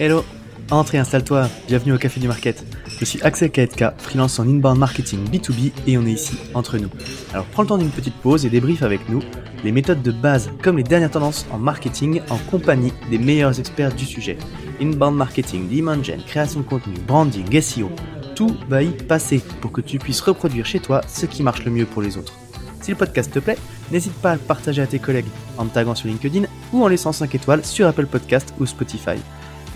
[0.00, 0.24] Hello,
[0.70, 2.64] entre et installe-toi, bienvenue au Café du Market.
[2.98, 6.88] Je suis Axel Kaetka, freelance en inbound marketing B2B et on est ici entre nous.
[7.32, 9.22] Alors prends le temps d'une petite pause et débrief avec nous
[9.64, 13.94] les méthodes de base comme les dernières tendances en marketing en compagnie des meilleurs experts
[13.94, 14.38] du sujet.
[14.80, 17.90] Inbound marketing, demand gen, création de contenu, branding, SEO,
[18.34, 21.70] tout va y passer pour que tu puisses reproduire chez toi ce qui marche le
[21.70, 22.34] mieux pour les autres.
[22.80, 23.58] Si le podcast te plaît,
[23.90, 26.88] n'hésite pas à le partager à tes collègues en me taguant sur LinkedIn ou en
[26.88, 29.16] laissant 5 étoiles sur Apple Podcast ou Spotify.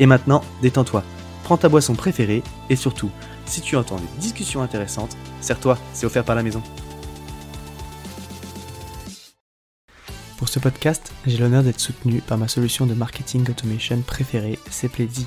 [0.01, 1.05] Et maintenant, détends-toi,
[1.45, 3.11] prends ta boisson préférée et surtout,
[3.45, 6.63] si tu entends des discussions intéressantes, serre-toi, c'est offert par la maison.
[10.39, 15.27] Pour ce podcast, j'ai l'honneur d'être soutenu par ma solution de marketing automation préférée, Sepledzi.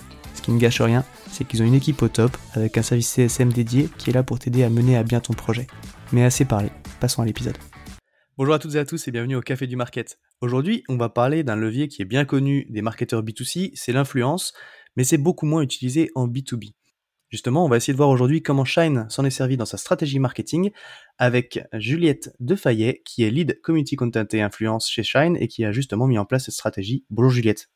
[0.43, 3.53] Qui ne gâche rien, c'est qu'ils ont une équipe au top avec un service CSM
[3.53, 5.67] dédié qui est là pour t'aider à mener à bien ton projet.
[6.11, 7.57] Mais assez parlé, passons à l'épisode.
[8.37, 10.17] Bonjour à toutes et à tous et bienvenue au Café du Market.
[10.41, 14.53] Aujourd'hui, on va parler d'un levier qui est bien connu des marketeurs B2C, c'est l'influence,
[14.95, 16.71] mais c'est beaucoup moins utilisé en B2B.
[17.29, 20.19] Justement, on va essayer de voir aujourd'hui comment Shine s'en est servi dans sa stratégie
[20.19, 20.71] marketing
[21.17, 25.71] avec Juliette Defayet, qui est lead community content et influence chez Shine et qui a
[25.71, 27.05] justement mis en place cette stratégie.
[27.09, 27.69] Bonjour Juliette.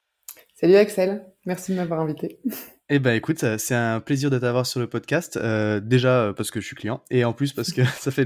[0.58, 2.39] Salut Axel, merci de m'avoir invité.
[2.88, 5.36] Eh ben écoute, c'est un plaisir de t'avoir sur le podcast.
[5.36, 8.25] Euh, déjà euh, parce que je suis client et en plus parce que ça fait,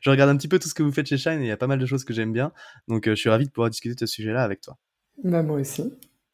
[0.00, 1.52] je regarde un petit peu tout ce que vous faites chez Shine et il y
[1.52, 2.52] a pas mal de choses que j'aime bien.
[2.88, 4.76] Donc euh, je suis ravi de pouvoir discuter de ce sujet-là avec toi.
[5.22, 5.84] Bah moi aussi.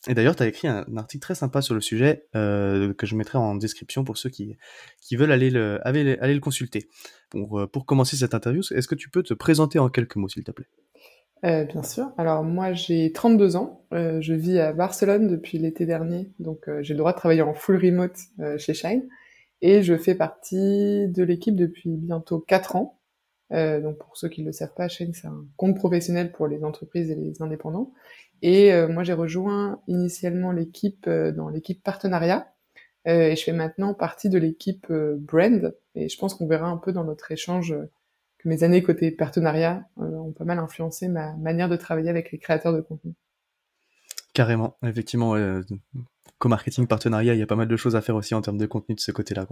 [0.09, 3.37] Et d'ailleurs, tu as écrit un, article très sympa sur le sujet que je mettrai
[3.37, 4.57] en description pour ceux qui,
[5.03, 6.89] qui veulent aller le, aller, aller le consulter.
[7.29, 10.45] Pour, pour commencer cette interview, est-ce que tu peux te présenter en quelques mots, s'il
[10.45, 10.69] te plaît?
[11.45, 12.11] Euh, bien sûr.
[12.17, 16.83] Alors moi j'ai 32 ans, euh, je vis à Barcelone depuis l'été dernier, donc euh,
[16.83, 18.17] j'ai le droit de travailler en full remote
[18.57, 19.07] chez Shine
[19.61, 22.99] et je fais partie de l'équipe depuis bientôt 4 ans.
[23.51, 26.65] donc pour ceux qui ne le savent pas, Shine c'est un compte professionnel pour les
[26.65, 27.93] entreprises et les indépendants.
[28.41, 32.53] Et moi j'ai rejoint initialement l'équipe dans l'équipe partenariat
[33.05, 36.93] et je fais maintenant partie de l'équipe brand et je pense qu'on verra un peu
[36.93, 37.75] dans notre échange
[38.45, 42.39] mes années côté partenariat euh, ont pas mal influencé ma manière de travailler avec les
[42.39, 43.15] créateurs de contenu.
[44.33, 45.37] Carrément, effectivement,
[46.39, 48.67] co-marketing, partenariat, il y a pas mal de choses à faire aussi en termes de
[48.67, 49.47] contenu de ce côté-là.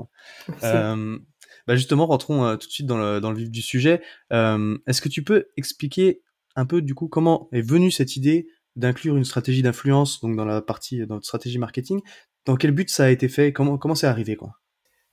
[0.65, 1.19] Euh,
[1.67, 4.03] bah justement, rentrons euh, tout de suite dans le, dans le vif du sujet.
[4.31, 6.23] Est-ce que tu peux expliquer
[6.57, 10.45] un peu du coup comment est venue cette idée d'inclure une stratégie d'influence donc dans
[10.45, 12.01] la partie dans notre stratégie marketing?
[12.45, 13.53] Dans quel but ça a été fait?
[13.53, 14.62] Comment comment c'est arrivé quoi?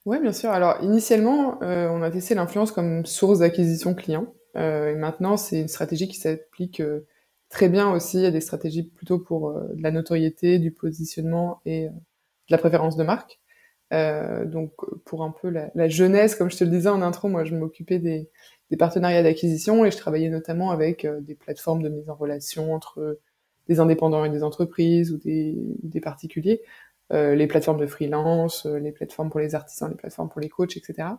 [0.06, 0.50] Oui, bien sûr.
[0.50, 4.34] Alors, initialement, euh, on a testé l'influence comme source d'acquisition client.
[4.56, 7.06] Euh, et maintenant, c'est une stratégie qui s'applique euh,
[7.50, 11.92] très bien aussi à des stratégies plutôt pour de la notoriété, du positionnement et de
[12.50, 13.40] la préférence de marque.
[13.92, 14.74] donc,
[15.06, 18.00] pour un peu la, jeunesse, comme je te le disais en intro, moi, je m'occupais
[18.00, 18.30] des,
[18.70, 23.20] des partenariats d'acquisition et je travaillais notamment avec des plateformes de mise en relation entre
[23.68, 26.68] des indépendants et des entreprises ou des, des particuliers euh,
[27.12, 30.78] les plateformes de freelance, euh, les plateformes pour les artisans, les plateformes pour les coachs,
[30.78, 31.09] etc.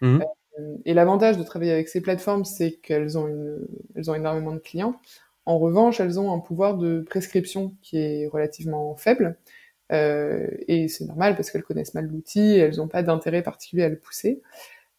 [0.00, 0.22] Mhm.
[0.58, 4.52] Euh, et l'avantage de travailler avec ces plateformes, c'est qu'elles ont, une, elles ont énormément
[4.52, 5.00] de clients.
[5.46, 9.38] En revanche, elles ont un pouvoir de prescription qui est relativement faible.
[9.92, 13.84] Euh, et c'est normal parce qu'elles connaissent mal l'outil et elles n'ont pas d'intérêt particulier
[13.84, 14.42] à le pousser.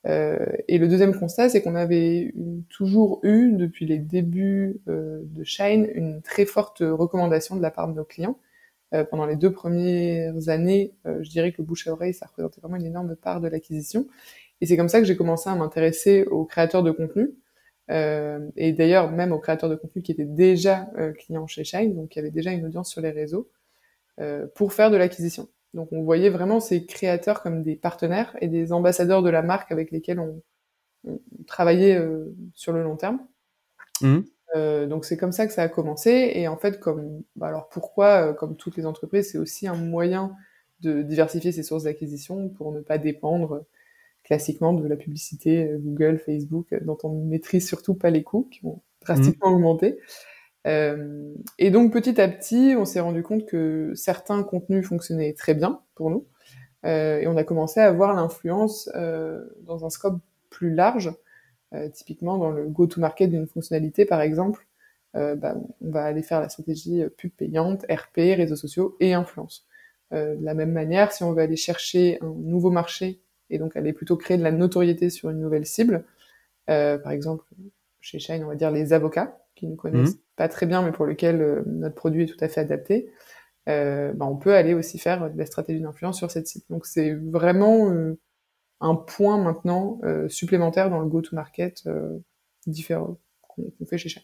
[0.07, 2.33] Euh, et le deuxième constat, c'est qu'on avait
[2.69, 7.87] toujours eu, depuis les débuts euh, de Shine, une très forte recommandation de la part
[7.87, 8.39] de nos clients.
[8.95, 12.25] Euh, pendant les deux premières années, euh, je dirais que le bouche à oreille, ça
[12.25, 14.07] représentait vraiment une énorme part de l'acquisition.
[14.61, 17.31] Et c'est comme ça que j'ai commencé à m'intéresser aux créateurs de contenu.
[17.91, 22.09] Euh, et d'ailleurs, même aux créateurs de contenu qui étaient déjà clients chez Shine, donc
[22.09, 23.49] qui avaient déjà une audience sur les réseaux,
[24.55, 25.47] pour faire de l'acquisition.
[25.73, 29.71] Donc on voyait vraiment ces créateurs comme des partenaires et des ambassadeurs de la marque
[29.71, 30.41] avec lesquels on,
[31.47, 31.97] travaillait
[32.53, 33.25] sur le long terme.
[34.01, 34.19] Mmh.
[34.55, 36.31] Euh, donc c'est comme ça que ça a commencé.
[36.35, 39.75] Et en fait, comme bah alors pourquoi, euh, comme toutes les entreprises, c'est aussi un
[39.75, 40.35] moyen
[40.81, 43.65] de diversifier ses sources d'acquisition pour ne pas dépendre
[44.23, 48.47] classiquement de la publicité euh, Google, Facebook, dont on ne maîtrise surtout pas les coûts,
[48.51, 49.55] qui ont drastiquement mmh.
[49.55, 49.99] augmenté.
[51.57, 55.81] Et donc petit à petit, on s'est rendu compte que certains contenus fonctionnaient très bien
[55.95, 56.27] pour nous,
[56.83, 58.87] et on a commencé à voir l'influence
[59.63, 60.19] dans un scope
[60.51, 61.11] plus large
[61.93, 64.65] typiquement, dans le go-to-market d'une fonctionnalité, par exemple,
[65.13, 69.67] bah, on va aller faire la stratégie pub payante, RP, réseaux sociaux et influence.
[70.11, 73.93] de la même manière, si on veut aller chercher un nouveau marché et donc aller
[73.93, 76.05] plutôt créer de la notoriété sur une nouvelle cible,
[76.65, 77.45] par exemple,
[78.01, 80.21] chez Shine, on va dire les avocats, qui ne connaissent mmh.
[80.37, 83.11] pas très bien, mais pour lesquels notre produit est tout à fait adapté.
[83.69, 86.65] Euh, bah, on peut aller aussi faire de la stratégie d'influence sur cette site.
[86.69, 88.17] Donc c'est vraiment euh,
[88.81, 91.87] un point maintenant euh, supplémentaire dans le go-to-market
[92.67, 94.23] différent qu'on fait chez Shine.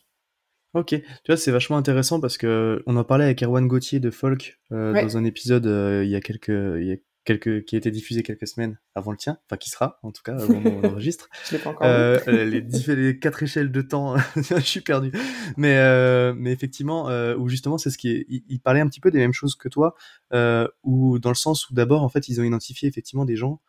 [0.73, 4.11] Ok, tu vois, c'est vachement intéressant parce que on en parlait avec Erwan Gauthier de
[4.11, 5.65] Folk dans un épisode
[6.03, 9.11] il y a quelques il y a quelques, qui a été diffusé quelques semaines avant
[9.11, 11.27] le tien, enfin qui sera en tout cas au moment où on enregistre.
[11.49, 15.11] Je l'ai pas encore euh, les, les, quatre échelles de temps, je suis perdu.
[15.57, 19.01] Mais euh, mais effectivement, euh, où justement c'est ce qui est, il, parlait un petit
[19.01, 19.95] peu des mêmes choses que toi,
[20.33, 23.59] euh, où dans le sens où d'abord en fait ils ont identifié effectivement des gens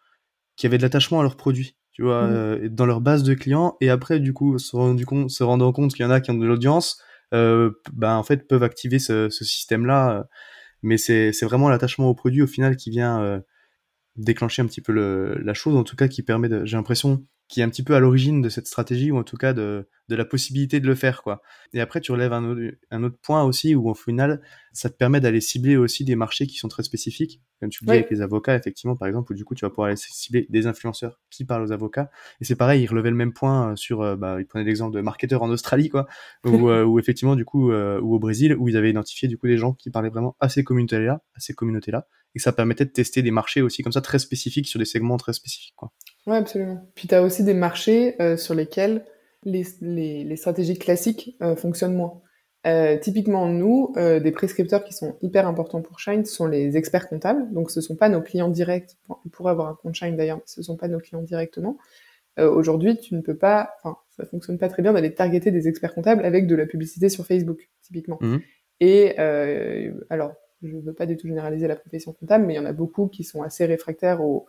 [0.57, 2.33] qui avaient de l'attachement à leurs produits, tu vois, mmh.
[2.33, 5.73] euh, dans leur base de clients, et après du coup se rendu compte, se rendant
[5.73, 7.01] compte qu'il y en a qui ont de l'audience,
[7.35, 10.27] euh, ben en fait peuvent activer ce, ce système là
[10.83, 13.41] mais c'est vraiment l'attachement au produit au final qui vient euh,
[14.17, 17.61] déclencher un petit peu le, la chose, en tout cas qui permet j'ai l'impression, qui
[17.61, 20.17] est un petit peu à l'origine de cette stratégie ou en tout cas de, de
[20.17, 21.43] la possibilité de le faire quoi.
[21.73, 22.61] Et après tu relèves un autre,
[22.91, 24.41] un autre point aussi où au final
[24.73, 27.87] ça te permet d'aller cibler aussi des marchés qui sont très spécifiques, comme tu le
[27.87, 30.47] dis avec les avocats effectivement par exemple où du coup tu vas pouvoir aller cibler
[30.51, 32.11] des influenceurs qui parlent aux avocats.
[32.41, 34.97] Et c'est pareil, il relevait le même point euh, sur, euh, bah, il prenait l'exemple
[34.97, 36.07] de marketeurs en Australie quoi,
[36.45, 39.47] où, euh, où effectivement du coup ou au Brésil où ils avaient identifié du coup
[39.47, 42.53] des gens qui parlaient vraiment à ces communautés là, à ces communautés là et ça
[42.53, 45.75] permettait de tester des marchés aussi comme ça très spécifiques sur des segments très spécifiques.
[45.75, 45.91] Quoi.
[46.27, 46.85] Ouais, absolument.
[46.95, 49.05] Puis tu as aussi des marchés euh, sur lesquels
[49.45, 52.21] les, les, les stratégies classiques euh, fonctionnent moins.
[52.67, 57.53] Euh, typiquement, nous, des prescripteurs qui sont hyper importants pour Shine sont les experts comptables.
[57.53, 58.97] Donc, ce sont pas nos clients directs.
[59.09, 61.79] Bon, on pourrait avoir un compte Shine d'ailleurs, mais ce sont pas nos clients directement.
[62.39, 65.95] Aujourd'hui, tu ne peux pas, enfin, ça fonctionne pas très bien d'aller targeter des experts
[65.95, 68.19] comptables avec de la publicité sur Facebook, typiquement.
[68.21, 68.39] Mmh.
[68.81, 69.17] Et
[70.11, 72.67] alors, je ne veux pas du tout généraliser la profession comptable, mais il y en
[72.67, 74.47] a beaucoup qui sont assez réfractaires aux,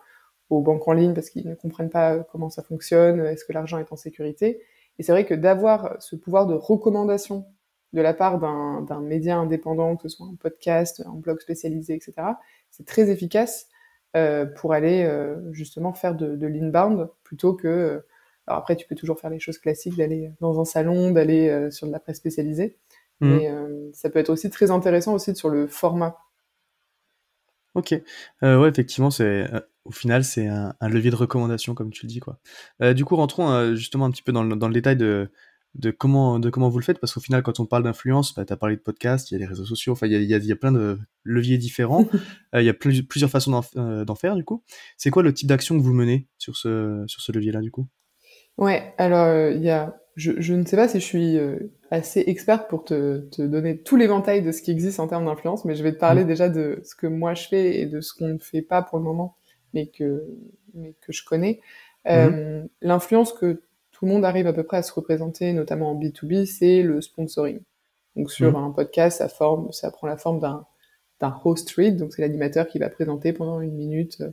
[0.49, 3.91] banques en ligne parce qu'ils ne comprennent pas comment ça fonctionne, est-ce que l'argent est
[3.91, 4.61] en sécurité.
[4.99, 7.45] Et c'est vrai que d'avoir ce pouvoir de recommandation
[7.93, 12.13] de la part d'un média indépendant, que ce soit un podcast, un blog spécialisé, etc.,
[12.69, 13.67] c'est très efficace
[14.15, 17.67] euh, pour aller euh, justement faire de, de l'inbound plutôt que...
[17.67, 17.99] Euh,
[18.45, 21.85] alors après, tu peux toujours faire les choses classiques, d'aller dans un salon, d'aller sur
[21.85, 22.77] de la presse spécialisée.
[23.19, 23.35] Mmh.
[23.35, 26.17] Mais euh, ça peut être aussi très intéressant aussi sur le format.
[27.73, 27.93] Ok,
[28.43, 29.23] euh, ouais, effectivement, c'est
[29.53, 32.39] euh, au final c'est un, un, levier de recommandation comme tu le dis quoi.
[32.81, 35.29] Euh, du coup, rentrons euh, justement un petit peu dans le, dans le détail de,
[35.75, 38.45] de comment de comment vous le faites parce qu'au final, quand on parle d'influence, bah,
[38.45, 40.19] tu as parlé de podcast, il y a les réseaux sociaux, enfin il y a,
[40.19, 42.05] y, a, y a, plein de leviers différents,
[42.53, 44.63] il y a plus, plusieurs façons d'en faire du coup.
[44.97, 47.71] C'est quoi le type d'action que vous menez sur ce sur ce levier là du
[47.71, 47.87] coup?
[48.57, 51.59] Ouais, alors il y a je, je, ne sais pas si je suis euh,
[51.91, 55.63] assez experte pour te, te donner tout l'éventail de ce qui existe en termes d'influence,
[55.63, 56.27] mais je vais te parler mmh.
[56.27, 58.97] déjà de ce que moi je fais et de ce qu'on ne fait pas pour
[58.97, 59.36] le moment,
[59.73, 60.25] mais que,
[60.73, 61.61] mais que je connais.
[62.05, 62.09] Mmh.
[62.09, 63.61] Euh, L'influence que
[63.91, 67.01] tout le monde arrive à peu près à se représenter, notamment en B2B, c'est le
[67.01, 67.59] sponsoring.
[68.15, 68.63] Donc sur mmh.
[68.63, 70.65] un podcast, ça, forme, ça prend la forme d'un
[71.19, 74.31] d'un host read, donc c'est l'animateur qui va présenter pendant une minute euh,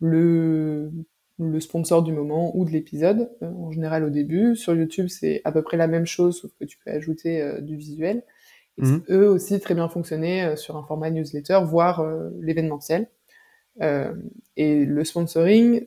[0.00, 0.90] le
[1.38, 4.56] le sponsor du moment ou de l'épisode, euh, en général au début.
[4.56, 7.60] Sur YouTube, c'est à peu près la même chose, sauf que tu peux ajouter euh,
[7.60, 8.22] du visuel.
[8.78, 9.02] Et mmh.
[9.10, 12.04] eux aussi très bien fonctionner euh, sur un format newsletter, voire
[12.40, 13.08] l'événementiel.
[13.80, 15.86] Et le sponsoring,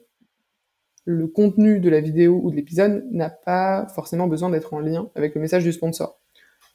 [1.06, 5.10] le contenu de la vidéo ou de l'épisode n'a pas forcément besoin d'être en lien
[5.16, 6.20] avec le message du sponsor.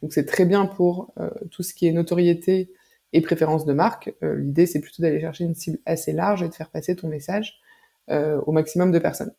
[0.02, 1.14] Donc c'est très bien pour
[1.50, 2.73] tout ce qui est notoriété
[3.12, 4.12] et préférence de marque.
[4.23, 7.61] L'idée, c'est plutôt d'aller chercher une cible assez large et de faire passer ton message
[8.11, 9.33] euh, au maximum de personnes.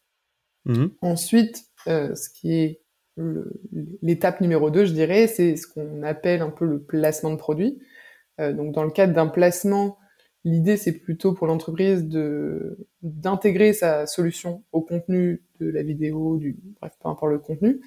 [0.65, 0.87] Mmh.
[1.01, 2.81] Ensuite, euh, ce qui est
[4.01, 7.79] l'étape numéro 2, je dirais, c'est ce qu'on appelle un peu le placement de produit.
[8.41, 9.99] Euh, donc dans le cadre d'un placement,
[10.45, 16.57] l'idée c'est plutôt pour l'entreprise de d'intégrer sa solution au contenu de la vidéo, du
[16.79, 17.81] bref, peu importe le contenu.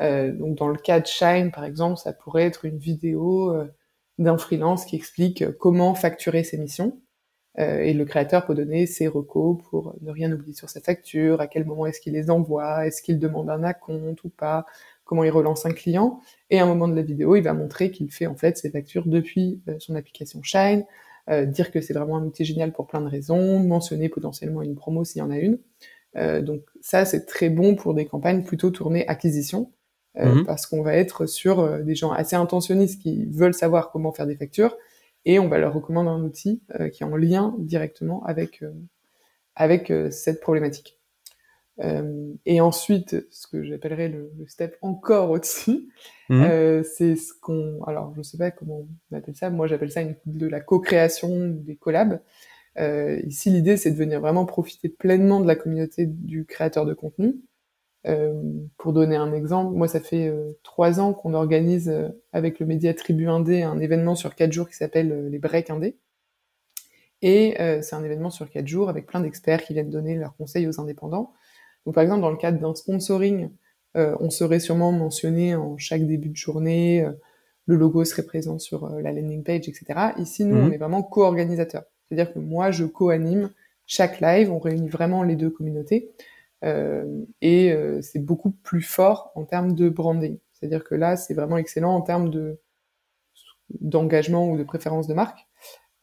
[0.00, 3.66] Euh, donc dans le cas de Shine par exemple, ça pourrait être une vidéo euh,
[4.18, 7.00] d'un freelance qui explique comment facturer ses missions.
[7.58, 11.40] Euh, et le créateur peut donner ses recos pour ne rien oublier sur sa facture,
[11.40, 14.64] à quel moment est-ce qu'il les envoie, est-ce qu'il demande un acompte ou pas,
[15.04, 16.20] comment il relance un client.
[16.48, 18.70] Et à un moment de la vidéo, il va montrer qu'il fait en fait ses
[18.70, 20.84] factures depuis euh, son application Shine, euh,
[21.46, 25.04] dire que c'est vraiment un outil génial pour plein de raisons, mentionner potentiellement une promo
[25.04, 25.58] s'il y en a une.
[26.16, 29.72] Euh, donc ça, c'est très bon pour des campagnes plutôt tournées acquisition,
[30.14, 34.26] mmh parce qu'on va être sur des gens assez intentionnistes qui veulent savoir comment faire
[34.26, 34.76] des factures
[35.24, 38.72] et on va leur recommander un outil euh, qui est en lien directement avec, euh,
[39.54, 40.98] avec euh, cette problématique.
[41.80, 45.88] Euh, et ensuite, ce que j'appellerais le, le, step encore au-dessus,
[46.28, 46.42] Mhm.
[46.42, 50.02] euh, c'est ce qu'on, alors je sais pas comment on appelle ça, moi j'appelle ça
[50.02, 52.20] une, de la co-création des collabs.
[52.78, 56.94] Euh, ici, l'idée, c'est de venir vraiment profiter pleinement de la communauté du créateur de
[56.94, 57.36] contenu.
[58.06, 58.32] Euh,
[58.78, 61.92] pour donner un exemple, moi, ça fait euh, trois ans qu'on organise
[62.32, 65.96] avec le média Tribu Indé un événement sur quatre jours qui s'appelle les Breaks Indé.
[67.22, 70.36] Et euh, c'est un événement sur quatre jours avec plein d'experts qui viennent donner leurs
[70.36, 71.32] conseils aux indépendants.
[71.86, 73.50] Donc, par exemple, dans le cadre d'un sponsoring,
[73.96, 77.12] euh, on serait sûrement mentionné en chaque début de journée, euh,
[77.66, 80.14] le logo serait présent sur euh, la landing page, etc.
[80.18, 80.68] Ici, nous, Mhm.
[80.68, 81.84] on est vraiment co-organisateurs.
[82.08, 83.50] C'est-à-dire que moi, je co-anime
[83.86, 86.10] chaque live, on réunit vraiment les deux communautés,
[86.64, 90.38] euh, et euh, c'est beaucoup plus fort en termes de branding.
[90.52, 92.58] C'est-à-dire que là, c'est vraiment excellent en termes de
[93.80, 95.46] d'engagement ou de préférence de marque.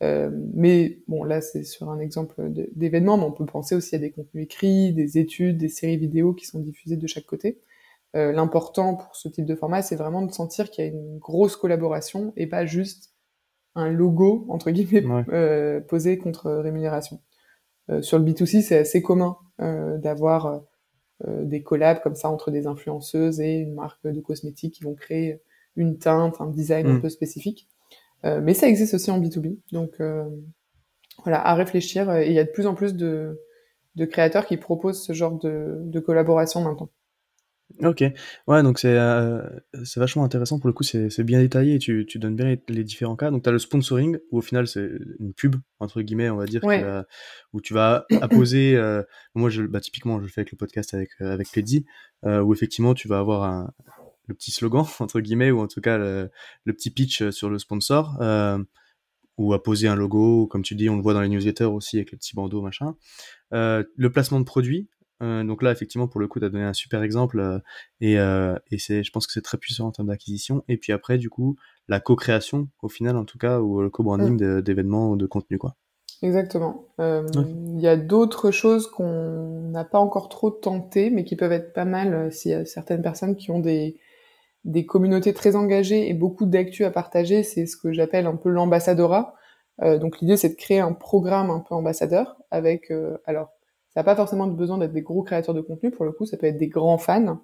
[0.01, 2.35] Euh, mais bon, là, c'est sur un exemple
[2.75, 6.33] d'événement, mais on peut penser aussi à des contenus écrits, des études, des séries vidéo
[6.33, 7.59] qui sont diffusées de chaque côté.
[8.15, 11.17] Euh, L'important pour ce type de format, c'est vraiment de sentir qu'il y a une
[11.19, 13.13] grosse collaboration et pas juste
[13.75, 15.23] un logo, entre guillemets, Ouais.
[15.33, 17.19] euh, posé contre rémunération.
[17.91, 20.63] Euh, sur le B2C, c'est assez commun euh, d'avoir
[21.27, 24.95] euh, des collabs comme ça entre des influenceuses et une marque de cosmétiques qui vont
[24.95, 25.41] créer
[25.75, 27.01] une teinte, un design un Mm.
[27.01, 27.67] peu spécifique.
[28.25, 29.57] Euh, mais ça existe aussi en B2B.
[29.71, 30.25] Donc euh,
[31.23, 32.13] voilà, à réfléchir.
[32.15, 33.39] Et il y a de plus en plus de,
[33.95, 36.89] de créateurs qui proposent ce genre de, de collaboration maintenant.
[37.83, 38.03] Ok,
[38.47, 39.41] ouais, donc c'est euh,
[39.95, 43.15] vachement intéressant pour le coup, c'est bien détaillé tu, tu donnes bien les, les différents
[43.15, 43.29] cas.
[43.29, 46.45] Donc tu as le sponsoring où au final c'est une pub entre guillemets, on va
[46.45, 46.79] dire, Ouais.
[46.79, 47.05] qui va-
[47.53, 48.75] où tu vas apposer.
[48.75, 49.03] euh,
[49.35, 51.47] moi, je, bah, typiquement, je le fais avec le podcast avec euh, avec
[52.25, 53.71] euh, où effectivement tu vas avoir un,
[54.29, 56.29] le petit slogan entre guillemets ou en tout cas le,
[56.63, 58.17] le petit pitch euh, sur le sponsor.
[58.21, 58.57] Euh,
[59.37, 62.11] ou apposer un logo, comme tu dis, on le voit dans les newsletters aussi avec
[62.11, 62.97] les petits bandeaux, machin.
[63.53, 64.89] Euh, le placement de produits,
[65.23, 67.61] euh, donc là, effectivement, pour le coup, tu as donné un super exemple
[68.01, 70.65] et, et c'est, je pense que c'est très puissant en termes d'acquisition.
[70.67, 71.55] Et puis après, du coup,
[71.87, 75.57] la co-création, au final, en tout cas, ou le co-branding de- d'événements ou de contenu,
[75.57, 75.77] quoi.
[76.21, 76.85] Exactement.
[76.99, 77.45] Euh, Ouais.
[77.75, 81.71] Il y a d'autres choses qu'on n'a pas encore trop tenté, mais qui peuvent être
[81.73, 83.97] pas mal euh, s'il y a certaines personnes qui ont des,
[84.65, 87.43] des communautés très engagées et beaucoup d'actu à partager.
[87.43, 89.35] C'est ce que j'appelle un peu l'ambassadorat.
[89.81, 93.49] Euh, donc l'idée, c'est de créer un programme un peu ambassadeur avec, euh, alors,
[93.89, 95.91] ça n'a pas forcément besoin d'être des gros créateurs de contenu.
[95.91, 97.39] Pour le coup, ça peut être des grands fans.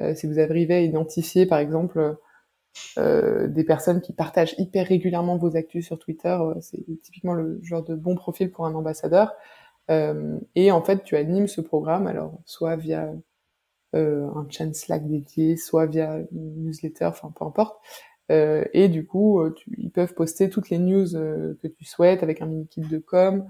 [0.00, 2.16] Euh, si vous arrivez à identifier, par exemple,
[2.98, 7.82] euh, des personnes qui partagent hyper régulièrement vos actus sur Twitter, c'est typiquement le genre
[7.82, 9.32] de bon profil pour un ambassadeur.
[10.54, 13.12] Et en fait, tu animes ce programme, alors soit via
[13.94, 17.78] un channel Slack dédié, soit via une newsletter, enfin peu importe.
[18.32, 21.84] Euh, et du coup, euh, tu- ils peuvent poster toutes les news euh, que tu
[21.84, 23.46] souhaites avec un mini kit de com.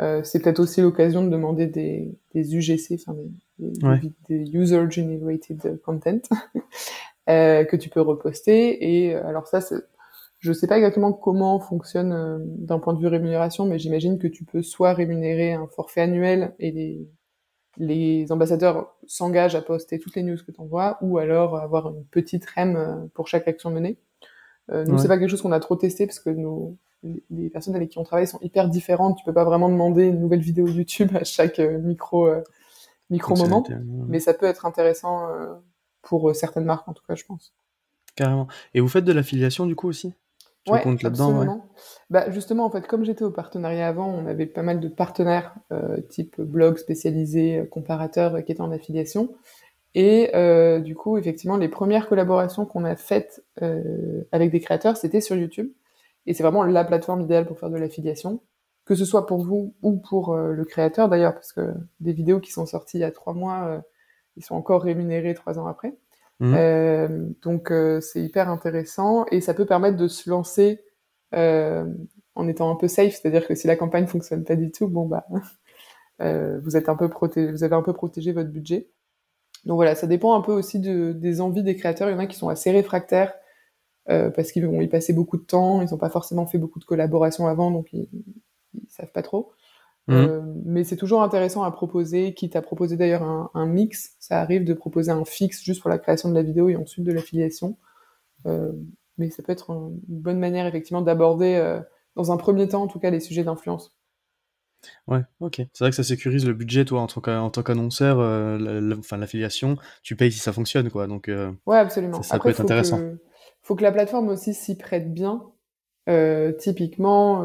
[0.00, 4.00] Euh, c'est peut-être aussi l'occasion de demander des, des UGC, enfin des, des, Ouais.
[4.28, 6.20] des User Generated Content
[7.30, 8.78] euh, que tu peux reposter.
[9.06, 9.82] Et euh, alors ça, c'est-
[10.38, 14.28] je sais pas exactement comment fonctionne euh, d'un point de vue rémunération, mais j'imagine que
[14.28, 17.08] tu peux soit rémunérer un forfait annuel et les,
[17.78, 22.04] les ambassadeurs s'engagent à poster toutes les news que tu envoies, ou alors avoir une
[22.04, 23.96] petite REM euh, pour chaque action menée.
[24.70, 24.98] Euh, nous, Ouais.
[24.98, 26.76] c'est pas quelque chose qu'on a trop testé parce que nos,
[27.30, 29.16] les- personnes avec qui on travaille sont hyper différentes.
[29.16, 32.42] Tu peux pas vraiment demander une nouvelle vidéo YouTube à chaque euh, micro euh,
[33.10, 33.76] micro moment, ouais.
[34.08, 35.54] mais ça peut être intéressant euh,
[36.02, 37.54] pour certaines marques en tout cas, je pense.
[38.16, 38.48] Carrément.
[38.74, 40.12] Et vous faites de l'affiliation, du coup, aussi?
[40.68, 41.46] Tu Ouais, comptes là-dedans, ouais.
[41.46, 41.66] absolument.
[42.10, 45.54] Bah, justement, en fait, comme j'étais au partenariat avant, on avait pas mal de partenaires,
[45.72, 49.34] euh, type blog spécialisé, euh, comparateur, euh, qui étaient en affiliation.
[49.94, 54.96] Et euh, du coup, effectivement, les premières collaborations qu'on a faites euh, avec des créateurs,
[54.96, 55.70] c'était sur YouTube.
[56.26, 58.40] Et c'est vraiment la plateforme idéale pour faire de l'affiliation,
[58.84, 62.40] que ce soit pour vous ou pour euh, le créateur d'ailleurs, parce que des vidéos
[62.40, 63.82] qui sont sorties il y a trois mois,
[64.36, 65.94] ils sont encore rémunérés trois ans après.
[66.40, 66.54] Mhm.
[66.56, 70.84] Euh, donc euh, c'est hyper intéressant et ça peut permettre de se lancer
[71.34, 71.84] euh,
[72.36, 75.06] en étant un peu safe, c'est-à-dire que si la campagne fonctionne pas du tout, bon
[75.06, 75.26] bah
[76.62, 77.08] vous êtes un peu
[77.52, 78.90] vous avez un peu protégé votre budget.
[79.66, 82.08] Donc voilà, ça dépend un peu aussi de, des envies des créateurs.
[82.10, 83.34] Il y en a qui sont assez réfractaires
[84.06, 86.84] parce qu'ils vont y passer beaucoup de temps, ils n'ont pas forcément fait beaucoup de
[86.86, 88.08] collaborations avant, donc ils,
[88.74, 89.52] ils savent pas trop.
[90.08, 90.16] Mhm.
[90.16, 94.16] Euh, mais c'est toujours intéressant à proposer, quitte à proposer d'ailleurs un, un mix.
[94.18, 97.04] Ça arrive de proposer un fixe juste pour la création de la vidéo et ensuite
[97.04, 97.76] de l'affiliation.
[98.46, 98.72] Euh,
[99.18, 101.80] mais ça peut être un- une bonne manière effectivement d'aborder, euh,
[102.16, 103.94] dans un premier temps en tout cas, les sujets d'influence.
[105.08, 105.56] Ouais, ok.
[105.56, 108.18] C'est vrai que ça sécurise le budget, toi, en tant qu'a- en tant qu'annonceur,
[108.98, 111.06] enfin, l'affiliation, tu payes si ça fonctionne, quoi.
[111.08, 111.30] Donc,
[111.66, 112.22] Ouais, absolument.
[112.22, 112.98] Ça- ça Après, peut être intéressant.
[112.98, 113.18] Que,
[113.62, 115.42] faut que la plateforme aussi s'y prête bien.
[116.58, 117.42] Typiquement,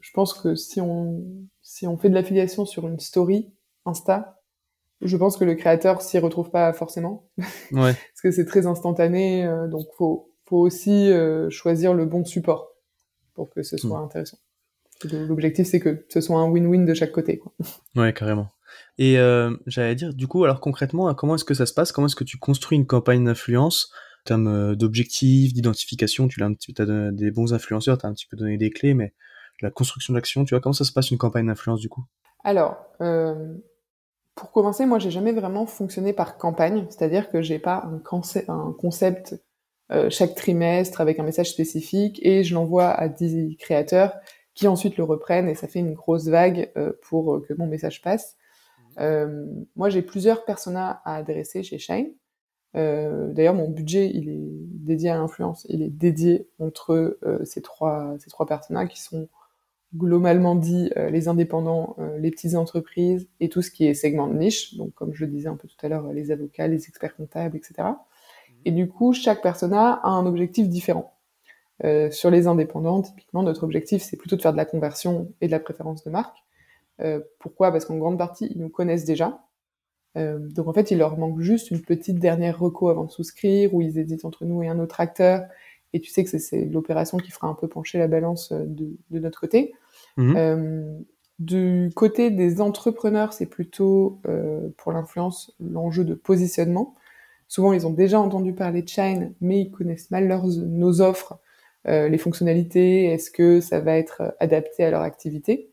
[0.00, 1.24] je pense que si on,
[1.78, 3.52] si on fait de l'affiliation sur une story
[3.84, 4.42] Insta,
[5.00, 7.30] je pense que le créateur s'y retrouve pas forcément.
[7.70, 7.94] Ouais.
[8.12, 12.72] Parce que c'est très instantané, euh, donc faut, faut aussi euh, choisir le bon support
[13.34, 14.38] pour que ce soit intéressant.
[15.04, 17.38] L'objectif, c'est que ce soit un win-win de chaque côté.
[17.38, 17.52] Quoi.
[17.94, 18.48] Ouais, carrément.
[18.98, 21.92] Et euh, j'allais dire, du coup, alors concrètement, comment est-ce que ça se passe?
[21.92, 23.92] Comment est-ce que tu construis une campagne d'influence?
[24.24, 28.26] En termes d'objectifs, d'identification Tu un petit, as des bons influenceurs, tu as un petit
[28.26, 29.14] peu donné des clés, mais
[29.60, 32.04] la construction d'action, tu vois, comment ça se passe une campagne d'influence du coup?
[32.44, 33.54] Alors, euh,
[34.34, 38.48] pour commencer, moi, j'ai jamais vraiment fonctionné par campagne, c'est-à-dire que j'ai pas un, concept,
[38.48, 39.40] un concept
[39.90, 44.14] euh, chaque trimestre avec un message spécifique et je l'envoie à 10 créateurs
[44.54, 48.02] qui ensuite le reprennent et ça fait une grosse vague euh, pour que mon message
[48.02, 48.36] passe.
[48.78, 49.00] Mmh.
[49.00, 49.46] Euh,
[49.76, 52.12] moi, j'ai plusieurs personas à adresser chez Shine.
[52.76, 54.48] Euh, D'ailleurs, mon budget, il est
[54.84, 55.66] dédié à l'influence.
[55.68, 59.28] Il est dédié entre euh, ces trois ces trois personas qui sont
[59.96, 64.76] globalement dit les indépendants, les petites entreprises et tout ce qui est segment de niche.
[64.76, 67.56] Donc, comme je le disais un peu tout à l'heure, les avocats, les experts comptables,
[67.56, 67.74] etc.
[67.78, 68.52] Mmh.
[68.66, 71.14] Et du coup, chaque persona a un objectif différent.
[71.84, 75.46] Euh, sur les indépendants, typiquement, notre objectif, c'est plutôt de faire de la conversion et
[75.46, 76.36] de la préférence de marque.
[77.00, 77.70] Euh, pourquoi?
[77.70, 79.44] Parce qu'en grande partie, ils nous connaissent déjà.
[80.16, 83.74] Euh, donc en fait, il leur manque juste une petite dernière reco avant de souscrire,
[83.74, 85.44] où ils hésitent entre nous et un autre acteur.
[85.92, 88.96] Et tu sais que c'est l'opération qui fera un peu pencher la balance euh, de,
[89.10, 89.72] de notre côté.
[90.18, 90.36] Mmh.
[90.36, 90.98] Euh,
[91.38, 96.96] du côté des entrepreneurs, c'est plutôt euh, pour l'influence l'enjeu de positionnement.
[97.46, 101.38] Souvent, ils ont déjà entendu parler de Shine, mais ils connaissent mal nos offres
[101.86, 105.70] euh, les fonctionnalités, est-ce que ça va être adapté à leur activité?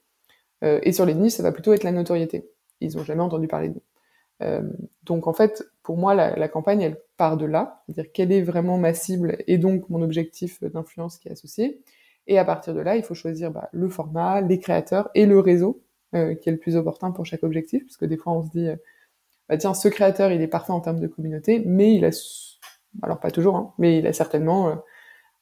[0.62, 2.50] Et sur les niches, ça va plutôt être la notoriété.
[2.82, 4.72] Ils n'ont jamais entendu parler de nous.
[5.04, 8.42] Donc en fait, pour moi, la, la, campagne, elle part de là, c'est-à-dire quelle est
[8.42, 11.84] vraiment ma cible et donc mon objectif d'influence qui est associé?
[12.28, 15.40] Et à partir de là, il faut choisir bah, le format, les créateurs et le
[15.40, 15.84] réseau
[16.16, 18.50] euh, qui est le plus opportun pour chaque objectif, parce que des fois on se
[18.50, 18.68] dit,
[19.50, 22.10] bah tiens, ce créateur, il est parfait en termes de communauté, mais il a,
[23.04, 24.82] alors pas toujours, hein, mais il a certainement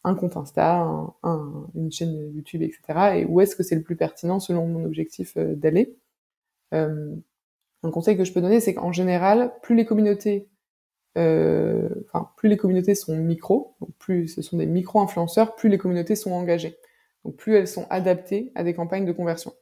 [0.04, 0.86] un compte Insta,
[1.24, 3.20] un, une chaîne YouTube, etc.
[3.20, 5.96] Et où est-ce que c'est le plus pertinent selon mon objectif euh, d'aller?
[6.74, 7.16] Euh,
[7.84, 10.50] Un conseil que je peux donner, c'est qu'en général, plus les communautés,
[11.18, 11.90] euh,
[12.38, 16.78] plus les communautés sont micro, plus ce sont des micro-influenceurs, plus les communautés sont engagées.
[17.24, 19.54] Donc plus elles sont adaptées à des campagnes de conversion.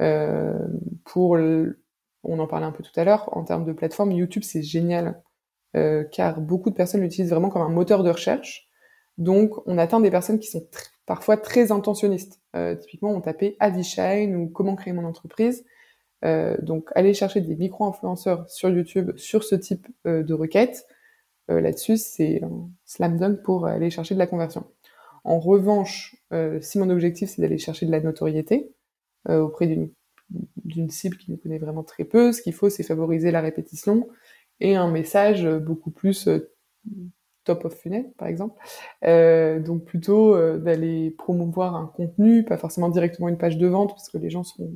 [0.00, 0.58] Euh,
[1.04, 1.38] pour,
[2.24, 5.22] on en parlait un peu tout à l'heure, en termes de plateforme, YouTube c'est génial,
[5.76, 8.68] euh, car beaucoup de personnes l'utilisent vraiment comme un moteur de recherche
[9.18, 10.66] donc, on atteint des personnes qui sont
[11.04, 12.40] parfois très intentionnistes.
[12.80, 15.64] Typiquement, on tapait Avishine ou comment créer mon entreprise.
[16.24, 20.86] Euh, donc, aller chercher des micro-influenceurs sur YouTube sur ce type euh, de requête,
[21.50, 24.64] euh, là-dessus, c'est un slam dunk pour aller chercher de la conversion.
[25.24, 26.16] En revanche,
[26.60, 28.72] si mon objectif, c'est d'aller chercher de la notoriété
[29.28, 29.68] auprès
[30.64, 34.08] d'une cible qui nous connaît vraiment très peu, ce qu'il faut, c'est favoriser la répétition
[34.58, 36.28] et un message beaucoup plus
[37.44, 38.60] top of funnel, par exemple.
[39.04, 44.18] Donc plutôt d'aller promouvoir un contenu, pas forcément directement une page de vente, parce que
[44.18, 44.72] les gens sont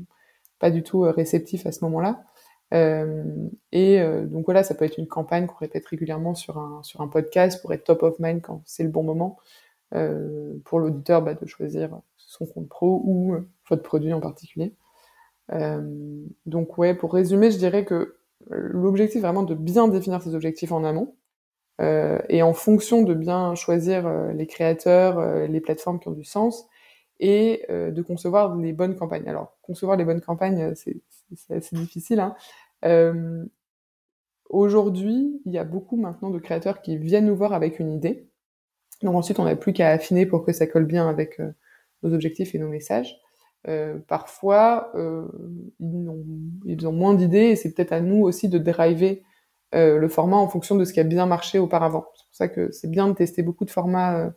[0.58, 2.24] pas du tout euh, réceptifs à ce moment-là.
[2.74, 3.24] Euh,
[3.72, 7.60] et euh, donc voilà, ça peut être une campagne qu'on répète régulièrement sur un, podcast
[7.62, 9.38] pour être top of mind quand c'est le bon moment.
[10.64, 13.36] Pour l'auditeur bah, de choisir son compte pro ou
[13.70, 14.74] votre produit en particulier.
[16.44, 18.16] donc ouais, pour résumer, je dirais que
[18.50, 21.14] l'objectif vraiment de bien définir ses objectifs en amont,
[21.80, 26.68] et en fonction de bien choisir les créateurs, les plateformes qui ont du sens,
[27.18, 29.28] et de concevoir les bonnes campagnes.
[29.28, 31.00] Alors, concevoir les bonnes campagnes, c'est
[31.50, 32.20] assez difficile.
[32.20, 33.46] Hein.
[34.50, 38.28] Aujourd'hui, il y a beaucoup maintenant de créateurs qui viennent nous voir avec une idée.
[39.02, 41.40] Donc ensuite, on n'a plus qu'à affiner pour que ça colle bien avec
[42.02, 43.18] nos objectifs et nos messages.
[43.68, 45.26] Euh, parfois, euh,
[45.80, 46.24] ils, ont,
[46.66, 49.24] ils, ont, moins d'idées et c'est peut-être à nous aussi de driver
[49.74, 52.06] euh, le format en fonction de ce qui a bien marché auparavant.
[52.14, 54.30] C'est pour ça que c'est bien de tester beaucoup de formats euh,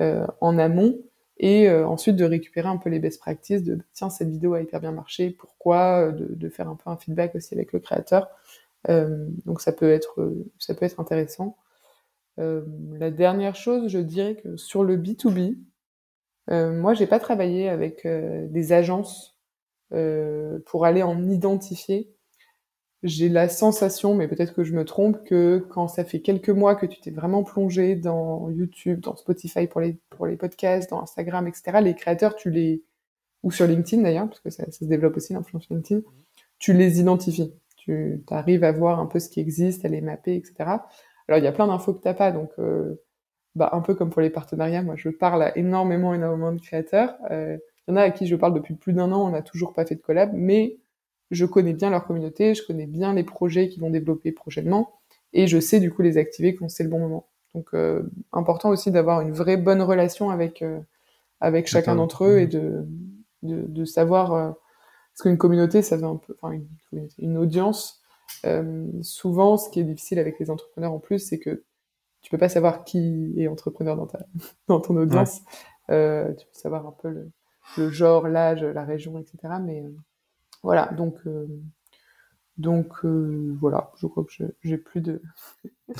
[0.00, 0.96] euh en amont
[1.42, 4.62] et euh, ensuite de récupérer un peu les best practices de tiens cette vidéo a
[4.62, 8.28] hyper bien marché, pourquoi, euh, de, faire un peu un feedback aussi avec le créateur.
[8.88, 11.56] donc ça peut être ça peut être intéressant.
[12.38, 15.58] la dernière chose, je dirais que sur le B2B,
[16.48, 19.36] moi j'ai pas travaillé avec des agences
[20.66, 22.12] pour aller en identifier
[23.02, 26.76] j'ai la sensation, mais peut-être que je me trompe, que quand ça fait quelques mois
[26.76, 31.02] que tu t'es vraiment plongé dans YouTube, dans Spotify pour les, pour les podcasts, dans
[31.02, 32.84] Instagram, etc., les créateurs, tu les,
[33.42, 36.02] ou sur LinkedIn d'ailleurs, parce que ça, se développe aussi l'influence LinkedIn,
[36.58, 37.52] tu les identifies.
[37.76, 40.54] Tu arrives à voir un peu ce qui existe, à les mapper, etc.
[41.28, 43.02] Alors il y a plein d'infos que t'as pas, donc euh,
[43.56, 47.16] bah, un peu comme pour les partenariats, moi je parle à énormément, énormément de créateurs.
[47.32, 49.42] Euh, il y en a à qui je parle depuis plus d'un an, on n'a
[49.42, 50.78] toujours pas fait de collab, mais
[51.32, 55.00] je connais bien leur communauté, je connais bien les projets qu'ils vont développer prochainement,
[55.32, 57.26] et je sais du coup les activer quand c'est le bon moment.
[57.54, 60.80] Donc, euh, important aussi d'avoir une vraie bonne relation avec, euh,
[61.40, 62.86] avec chacun d'entre eux et de,
[63.42, 64.32] de, de savoir.
[64.32, 64.50] Euh,
[65.12, 66.34] parce qu'une communauté, ça veut un peu.
[66.40, 66.58] Enfin,
[66.92, 68.02] une, une audience.
[69.02, 71.64] souvent, ce qui est difficile avec les entrepreneurs en plus, c'est que
[72.22, 74.20] tu peux pas savoir qui est entrepreneur dans, ta,
[74.68, 75.42] dans ton audience.
[75.90, 77.30] Euh, tu peux savoir un peu le,
[77.76, 79.54] le genre, l'âge, la région, etc.
[79.62, 79.84] Mais
[80.62, 81.16] voilà, donc
[82.58, 85.22] donc euh, voilà, je crois que j'ai plus de.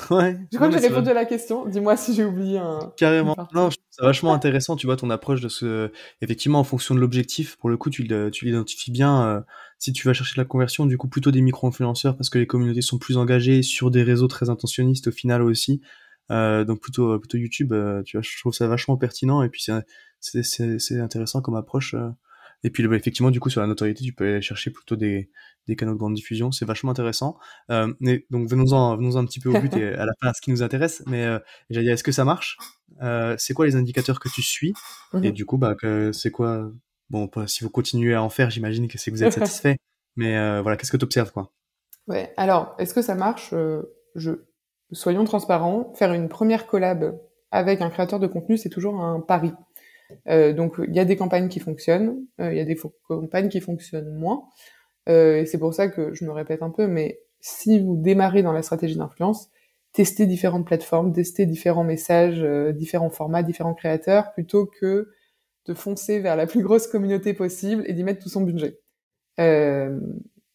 [0.09, 0.39] Ouais.
[0.51, 1.67] je crois que j'ai répondu à la question.
[1.67, 2.91] Dis-moi si j'ai oublié un.
[2.97, 3.35] Carrément.
[3.53, 4.75] Non, c'est vachement intéressant.
[4.75, 5.91] Tu vois ton approche de ce.
[6.21, 9.27] Effectivement, en fonction de l'objectif, pour le coup, tu tu l'identifies bien.
[9.27, 9.41] Euh,
[9.77, 12.47] si tu vas chercher de la conversion, du coup, plutôt des micro-influenceurs parce que les
[12.47, 15.81] communautés sont plus engagées sur des réseaux très intentionnistes au final aussi.
[16.31, 17.73] Euh, donc plutôt plutôt YouTube.
[17.73, 19.63] Euh, tu vois, je trouve ça vachement pertinent et puis
[20.21, 21.95] c'est c'est intéressant comme approche.
[22.63, 25.29] Et puis bah, effectivement, du coup, sur la notoriété, tu peux aller chercher plutôt des,
[25.67, 26.51] des canaux de grande diffusion.
[26.51, 27.37] C'est vachement intéressant.
[27.69, 30.33] Euh, mais, donc venons-en venons un petit peu au but et à la fin à
[30.33, 31.03] ce qui nous intéresse.
[31.07, 32.57] Mais euh, j'allais dire, est-ce que ça marche?
[33.01, 34.73] Euh, C'est quoi les indicateurs que tu suis?
[35.15, 35.31] Et mhm.
[35.31, 35.75] du coup, bah,
[36.11, 36.71] c'est quoi?
[37.09, 39.77] Bon, si vous continuez à en faire, j'imagine que c'est que vous êtes satisfait.
[40.15, 41.51] mais voilà, qu'est-ce que tu observes quoi?
[42.07, 42.33] Ouais.
[42.37, 43.53] Alors, est-ce que ça marche?
[44.15, 44.31] Je
[44.91, 45.91] soyons transparents.
[45.95, 47.17] Faire une première collab
[47.51, 49.51] avec un créateur de contenu, c'est toujours un pari.
[50.27, 53.49] Euh, donc il y a des campagnes qui fonctionnent, euh, il y a des campagnes
[53.49, 54.43] qui fonctionnent moins.
[55.09, 58.41] Euh, et c'est pour ça que je me répète un peu, mais si vous démarrez
[58.41, 59.49] dans la stratégie d'influence,
[59.91, 62.41] testez différentes plateformes, testez différents messages,
[62.75, 65.09] différents formats, différents créateurs, plutôt que
[65.65, 68.79] de foncer vers la plus grosse communauté possible et d'y mettre tout son budget.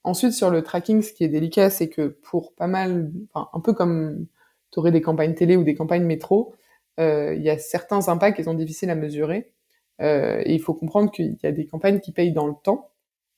[0.03, 3.75] Ensuite, sur le tracking, ce qui est délicat, c'est que pour pas mal, un peu
[3.75, 4.27] comme
[4.73, 6.55] tu aurais des campagnes télé ou des campagnes métro,
[6.99, 9.53] il y a certains impacts qui sont difficiles à mesurer.
[10.01, 12.91] Euh, et il faut comprendre qu'il y a des campagnes qui payent dans le temps.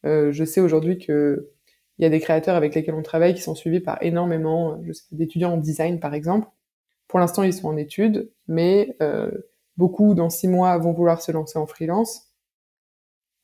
[0.07, 1.51] Euh, je sais aujourd'hui que
[1.99, 4.81] il y a des créateurs avec lesquels on travaille qui sont suivis par énormément
[5.13, 6.49] d'étudiants en design, par exemple.
[7.09, 9.31] Pour l'instant, ils sont en études, mais euh,
[9.77, 12.30] beaucoup, dans six mois, vont vouloir se lancer en freelance.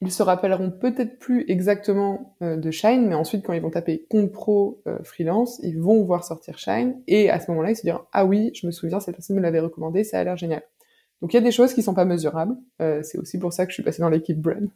[0.02, 4.06] Ils se rappelleront peut-être plus exactement euh, de Shine, mais ensuite, quand ils vont taper
[4.10, 7.82] compte pro euh, freelance, ils vont voir sortir Shine, et à ce moment-là, ils se
[7.82, 10.62] diront ah oui, je me souviens, cette personne me l'avait recommandé, ça a l'air génial.
[11.22, 12.56] Donc il y a des choses qui sont pas mesurables.
[12.82, 14.68] Euh, c'est aussi pour ça que je suis passée dans l'équipe brand.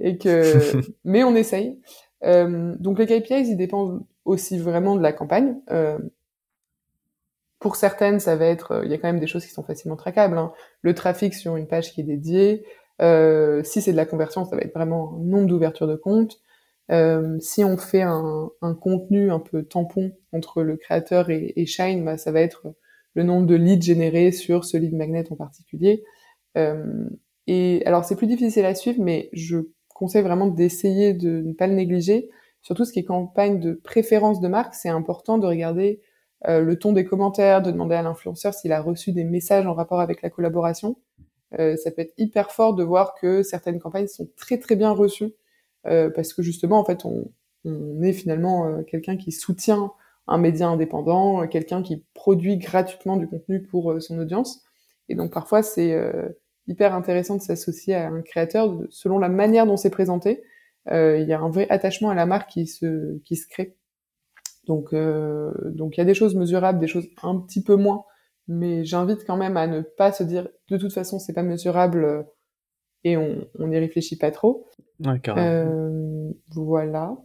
[0.00, 1.78] et que, mais on essaye.
[2.22, 5.56] donc les KPIs, ils dépendent aussi vraiment de la campagne.
[7.58, 9.96] pour certaines, ça va être, il y a quand même des choses qui sont facilement
[9.96, 10.38] traquables.
[10.38, 10.52] Hein.
[10.80, 12.64] Le trafic sur une page qui est dédiée,
[13.02, 16.38] euh, si c'est de la conversion, ça va être vraiment nombre d'ouvertures de compte.
[16.90, 21.66] Euh, si on fait un, un, contenu un peu tampon entre le créateur et, et
[21.66, 22.74] Shine, bah, ça va être
[23.14, 26.04] le nombre de leads générés sur ce lead magnet en particulier.
[26.56, 27.08] Euh,
[27.46, 29.58] et alors c'est plus difficile à suivre, mais je
[29.94, 32.28] conseille vraiment d'essayer de ne pas le négliger.
[32.62, 36.02] Surtout ce qui est campagne de préférence de marque, c'est important de regarder
[36.46, 39.74] euh, le ton des commentaires, de demander à l'influenceur s'il a reçu des messages en
[39.74, 40.96] rapport avec la collaboration.
[41.58, 44.90] Euh, ça peut être hyper fort de voir que certaines campagnes sont très très bien
[44.90, 45.32] reçues
[45.86, 47.30] euh, parce que justement en fait on,
[47.64, 49.92] on est finalement euh, quelqu'un qui soutient
[50.26, 54.64] un média indépendant, quelqu'un qui produit gratuitement du contenu pour son audience.
[55.08, 55.96] Et donc parfois c'est
[56.66, 60.42] hyper intéressant de s'associer à un créateur selon la manière dont c'est présenté.
[60.90, 63.76] il y a un vrai attachement à la marque qui se qui se crée.
[64.66, 68.04] Donc donc il y a des choses mesurables, des choses un petit peu moins
[68.48, 72.04] mais j'invite quand même à ne pas se dire de toute façon c'est pas mesurable
[72.04, 72.22] euh,
[73.04, 74.68] et on n'y réfléchit pas trop.
[75.04, 77.16] Ouais, euh, voilà.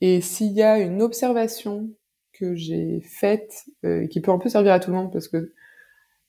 [0.00, 1.90] Et s'il y a une observation
[2.32, 5.52] que j'ai faite euh, qui peut un peu servir à tout le monde parce que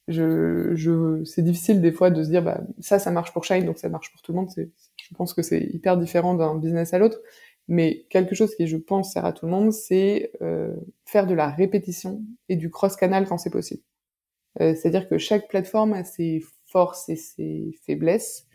[0.08, 3.65] je, je c'est difficile des fois de se dire bah ça ça marche pour Shine
[3.65, 4.50] donc ça marche pour tout le monde.
[4.50, 7.20] C'est, je pense que c'est hyper différent d'un business à l'autre.
[7.68, 11.36] Mais quelque chose qui je pense sert à tout le monde, c'est euh, faire de
[11.36, 13.84] la répétition et du cross canal quand c'est possible.
[14.62, 18.45] Euh, c'est-à-dire que chaque plateforme a ses forces et ses faiblesses.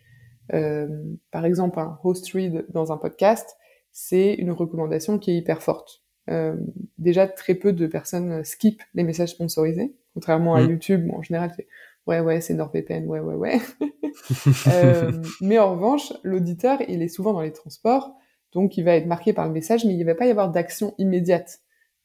[0.53, 0.89] Euh,
[1.31, 3.57] par exemple, un host read dans un podcast,
[3.93, 6.03] c'est une recommandation qui est hyper forte.
[6.31, 6.57] Euh,
[6.99, 10.71] déjà, très peu de personnes skip les messages sponsorisés, contrairement à mmh.
[10.71, 11.07] YouTube.
[11.07, 11.67] Bon, en général, c'est
[12.07, 13.61] ouais, ouais, c'est NordVPN, ouais, ouais, ouais.
[14.69, 18.15] euh, mais en revanche, l'auditeur, il est souvent dans les transports,
[18.53, 20.95] donc il va être marqué par le message, mais il va pas y avoir d'action
[20.99, 21.61] immédiate.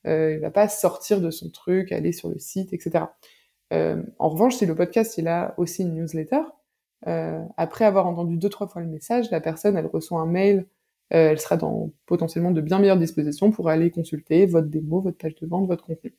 [0.07, 3.05] Euh, il va pas sortir de son truc, aller sur le site, etc.
[3.73, 6.41] Euh, en revanche, si le podcast il a aussi une newsletter,
[7.07, 10.65] euh, après avoir entendu deux trois fois le message, la personne elle reçoit un mail,
[11.13, 15.17] euh, elle sera dans potentiellement de bien meilleures dispositions pour aller consulter votre démo, votre
[15.17, 16.15] page de vente, votre contenu.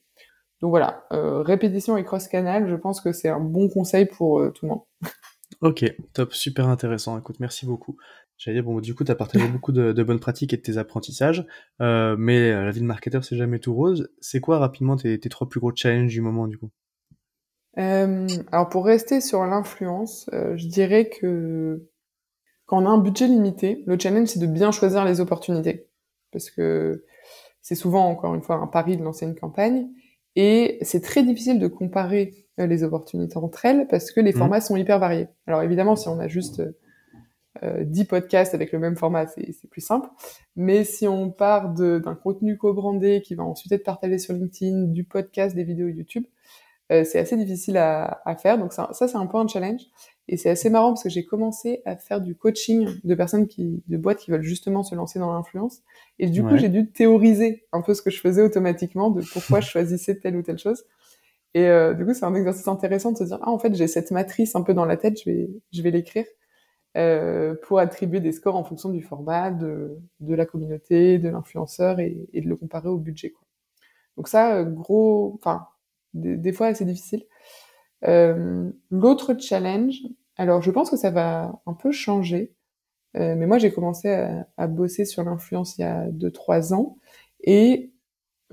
[0.61, 4.67] Donc voilà, euh, répétition et cross-canal, je pense que c'est un bon conseil pour tout
[4.67, 4.83] le monde.
[5.61, 7.19] ok, top, super intéressant.
[7.19, 7.97] Écoute, merci beaucoup.
[8.37, 10.79] J'allais dire, bon, du coup, tu as partagé beaucoup de, bonnes pratiques et de tes
[10.79, 11.47] apprentissages,
[11.83, 14.11] euh, mais la vie de marketeur, c'est jamais tout rose.
[14.21, 16.71] C'est quoi rapidement tes, tes, trois plus gros challenges du moment, du coup?
[17.81, 21.87] Euh, Alors, pour rester sur l'influence, euh, je dirais que
[22.66, 25.88] quand on a un budget limité, le challenge, c'est de bien choisir les opportunités.
[26.33, 27.05] Parce que
[27.62, 29.88] c'est souvent, encore une fois, un pari de lancer une campagne.
[30.37, 34.37] Et c'est très difficile de comparer euh, les opportunités entre elles parce que les mmh.
[34.37, 35.27] formats sont hyper variés.
[35.47, 36.62] Alors évidemment, si on a juste
[37.62, 40.09] euh, 10 podcasts avec le même format, c'est plus simple.
[40.57, 45.05] Mais si on part d'un contenu co-brandé qui va ensuite être partagé sur LinkedIn, du
[45.05, 46.25] podcast, des vidéos YouTube,
[46.90, 48.59] euh, c'est assez difficile à, à, faire.
[48.59, 49.83] Donc ça, ça c'est un peu un challenge.
[50.29, 53.83] Et c'est assez marrant parce que j'ai commencé à faire du coaching de personnes qui,
[53.88, 55.81] de boîtes qui veulent justement se lancer dans l'influence.
[56.20, 59.61] Et du coup, j'ai dû théoriser un peu ce que je faisais automatiquement de pourquoi
[59.61, 60.85] je choisissais telle ou telle chose.
[61.55, 63.88] Et euh, du coup, c'est un exercice intéressant de se dire, ah, en fait, j'ai
[63.88, 66.26] cette matrice un peu dans la tête, je vais, je vais l'écrire
[66.96, 71.98] euh, pour attribuer des scores en fonction du format, de, de la communauté, de l'influenceur
[72.00, 73.31] et, et, de le comparer au budget.
[73.31, 73.42] Quoi.
[74.16, 75.66] Donc ça, euh, gros, enfin,
[76.14, 77.25] des, des, fois assez difficile.
[78.07, 80.01] Euh, L'autre challenge,
[80.37, 82.55] alors je pense que ça va un peu changer,
[83.16, 86.96] euh, mais moi j'ai commencé à, à, bosser sur l'influence il y a 2-3 ans
[87.42, 87.92] et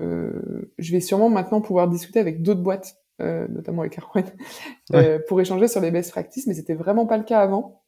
[0.00, 4.26] euh, je vais sûrement maintenant pouvoir discuter avec d'autres boîtes, notamment avec Arwen,
[4.94, 7.82] euh, pour échanger sur les best practices, mais c'était vraiment pas le cas avant.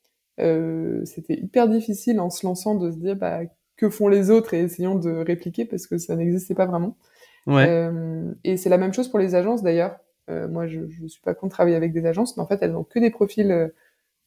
[1.04, 3.40] C'était hyper difficile en se lançant de se dire bah,
[3.76, 6.96] que font les autres et essayons de répliquer parce que ça n'existait pas vraiment.
[7.46, 7.90] Ouais.
[8.44, 9.96] et c'est la même chose pour les agences d'ailleurs.
[10.28, 12.84] moi, je ne suis pas contre travailler avec des agences, mais en fait, elles ont
[12.84, 13.70] que des profils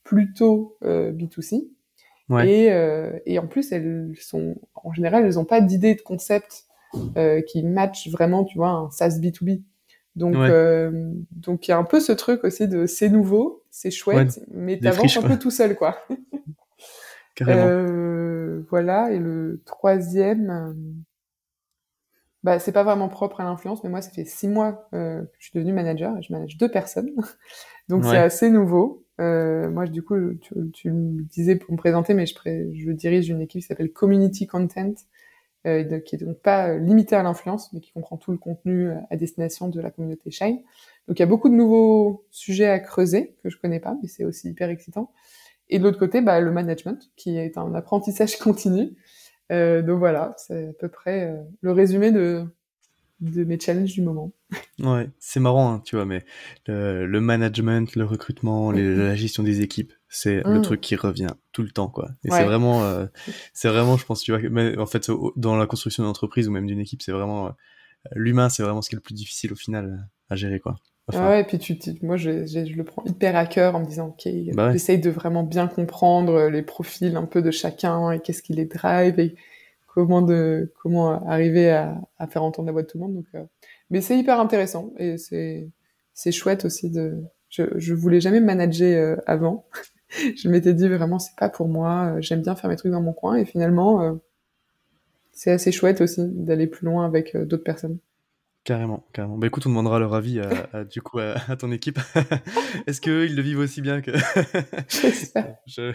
[0.04, 1.67] plutôt euh, B2C.
[2.30, 2.49] Ouais.
[2.49, 6.65] Et, euh, et en plus, elles sont, en général, elles n'ont pas d'idée de concept
[7.17, 9.62] euh, qui match vraiment, tu vois, un SaaS B2B.
[10.15, 10.47] Donc, ouais.
[10.49, 14.38] euh, donc il y a un peu ce truc aussi de c'est nouveau, c'est chouette,
[14.38, 15.97] ouais, mais t'avances un peu tout seul, quoi.
[17.36, 17.65] Carrément.
[17.65, 19.12] Euh, voilà.
[19.12, 20.73] Et le troisième, euh,
[22.43, 25.29] bah, c'est pas vraiment propre à l'influence, mais moi, ça fait six mois euh, que
[25.39, 27.12] je suis devenue manager et je manage deux personnes.
[27.89, 29.06] donc, c'est assez nouveau.
[29.21, 32.34] Euh, moi, du coup, tu, tu, me disais pour me présenter, mais je,
[32.73, 34.93] je dirige une équipe qui s'appelle Community Content,
[35.65, 38.95] euh, qui est donc pas limitée à l'influence, mais qui comprend tout le contenu euh,
[39.10, 40.60] à destination de la communauté Shine.
[41.08, 44.10] Donc, il y a beaucoup de nouveaux sujets à creuser que je connais pas, mais
[44.10, 45.12] c'est aussi hyper excitant.
[45.69, 48.97] Et de l'autre côté, bah, le management, qui est un apprentissage continu.
[49.51, 52.45] Euh, donc voilà, c'est à peu près euh, le résumé de,
[53.19, 54.32] de mes challenges du moment.
[54.79, 56.25] Ouais, c'est marrant, hein, tu vois, mais
[56.67, 60.53] le, le, management, le recrutement, les, la gestion des équipes, c'est mm.
[60.53, 62.10] le truc qui revient tout le temps, quoi.
[62.23, 62.38] Et ouais.
[62.38, 63.06] c'est vraiment, euh,
[63.53, 66.51] c'est vraiment, je pense, tu vois, mais en fait, dans la construction d'une entreprise ou
[66.51, 67.51] même d'une équipe, c'est vraiment euh,
[68.13, 70.75] l'humain, c'est vraiment ce qui est le plus difficile au final à gérer, quoi.
[71.08, 73.76] Enfin, ouais, et puis tu, tu moi, je, je, je, le prends hyper à cœur
[73.76, 74.74] en me disant, ok, bah ouais.
[74.74, 78.66] j'essaye de vraiment bien comprendre les profils un peu de chacun et qu'est-ce qui les
[78.66, 79.36] drive et
[79.88, 83.16] comment de comment arriver à, à, faire entendre la voix de tout le monde.
[83.16, 83.44] Donc, euh,
[83.89, 85.70] mais c'est hyper intéressant et c'est
[86.13, 87.22] c'est chouette aussi de.
[87.50, 89.66] Je je voulais jamais manager euh, avant.
[90.36, 92.16] je m'étais dit vraiment c'est pas pour moi.
[92.16, 94.13] Euh, j'aime bien faire mes trucs dans mon coin et finalement euh,
[95.32, 97.98] c'est assez chouette aussi d'aller plus loin avec euh, d'autres personnes.
[98.63, 99.38] Carrément, carrément.
[99.38, 101.99] Bah écoute, on demandera leur avis à, à, du coup à, à ton équipe.
[102.88, 104.12] Est-ce qu'ils le vivent aussi bien que
[105.67, 105.93] Je...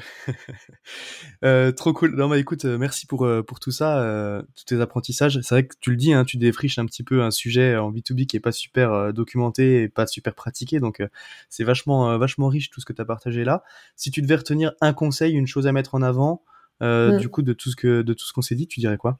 [1.44, 2.14] euh, Trop cool.
[2.14, 5.40] Non, bah écoute, euh, merci pour euh, pour tout ça, euh, tous tes apprentissages.
[5.40, 7.90] C'est vrai que tu le dis, hein, tu défriches un petit peu un sujet en
[7.90, 11.09] B2B qui est pas super euh, documenté et pas super pratiqué, donc euh,
[11.48, 13.62] c'est vachement vachement riche tout ce que tu as partagé là.
[13.96, 16.42] Si tu devais retenir un conseil, une chose à mettre en avant,
[16.83, 17.16] mm.
[17.16, 19.18] du coup de tout ce que de tout ce qu'on s'est dit, tu dirais quoi?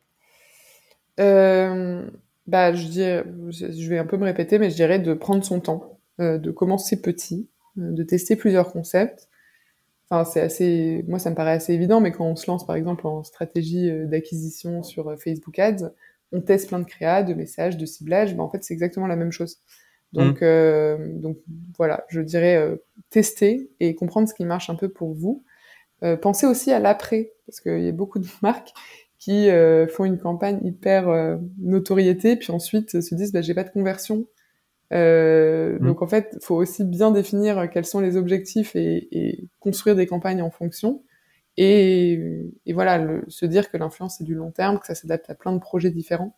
[2.48, 5.61] Bah, je dirais, je vais un peu me répéter, mais je dirais de prendre son
[5.61, 9.28] temps, euh, de commencer petit, euh, de tester plusieurs concepts.
[10.11, 12.76] Enfin, c'est assez, moi, ça me paraît assez évident, mais quand on se lance, par
[12.76, 15.92] exemple, en stratégie euh, d'acquisition sur euh, Facebook Ads,
[16.32, 18.34] on teste plein de créas, de messages, de ciblage.
[18.34, 19.58] Ben, en fait, c'est exactement la même chose.
[20.14, 20.44] Donc, mmh.
[20.44, 21.37] euh, donc
[21.76, 22.76] voilà, je dirais euh,
[23.11, 25.44] tester et comprendre ce qui marche un peu pour vous.
[26.22, 28.72] pensez aussi à l'après, parce qu'il y a beaucoup de marques
[29.18, 33.64] qui euh, font une campagne hyper euh, notoriété, puis ensuite se disent bah, j'ai pas
[33.64, 34.26] de conversion.
[34.92, 35.87] Euh, mmh.
[35.87, 40.07] Donc en fait, faut aussi bien définir quels sont les objectifs et, et construire des
[40.07, 41.02] campagnes en fonction.
[41.57, 42.20] Et,
[42.66, 45.35] et voilà, le, se dire que l'influence c'est du long terme, que ça s'adapte à
[45.35, 46.37] plein de projets différents.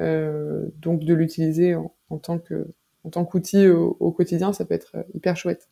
[0.00, 2.66] Euh, donc de l'utiliser en, en, tant que
[3.04, 5.68] en tant qu'outil au, au, quotidien, ça peut être hyper chouette.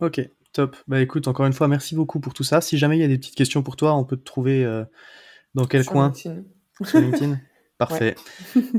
[0.00, 0.20] Ok,
[0.56, 0.74] Top.
[0.88, 2.62] Bah écoute, encore une fois, merci beaucoup pour tout ça.
[2.62, 4.84] Si jamais il y a des petites questions pour toi, on peut te trouver euh,
[5.54, 6.42] dans quel Sur coin LinkedIn.
[6.82, 7.38] Sur LinkedIn
[7.78, 8.14] Parfait.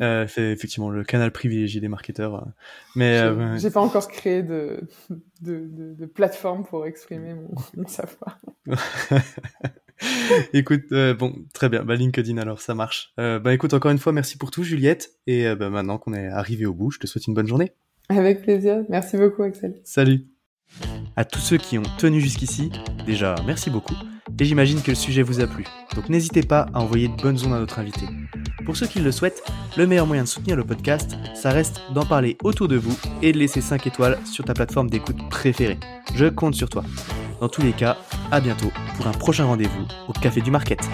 [0.02, 2.48] euh, c'est effectivement le canal privilégié des marketeurs.
[2.96, 3.22] Mais
[3.60, 4.88] j'ai pas encore créé de,
[5.42, 8.40] de, de, de, plateforme pour exprimer mon, mon savoir.
[10.54, 11.84] écoute, euh, bon, très bien.
[11.84, 13.14] Bah, LinkedIn alors, ça marche.
[13.20, 15.12] Euh, bah, écoute, encore une fois, merci pour tout, Juliette.
[15.28, 17.74] Et euh, bah, maintenant qu'on est arrivé au bout, je te souhaite une bonne journée.
[18.10, 18.84] Avec plaisir.
[18.90, 19.80] Merci beaucoup, Axel.
[19.84, 20.28] Salut.
[21.18, 22.72] À tous ceux qui ont tenu jusqu'ici,
[23.08, 23.96] déjà, merci beaucoup.
[24.40, 25.66] Et j'imagine que le sujet vous a plu.
[25.96, 28.06] Donc n'hésitez pas à envoyer de bonnes ondes à notre invité.
[28.66, 29.42] Pour ceux qui le souhaitent,
[29.78, 33.32] le meilleur moyen de soutenir le podcast, ça reste d'en parler autour de vous et
[33.32, 35.80] de laisser 5 étoiles sur ta plateforme d'écoute préférée.
[36.14, 36.84] Je compte sur toi.
[37.42, 37.98] Dans tous les cas,
[38.30, 40.88] à bientôt pour un prochain rendez-vous au Café du Market.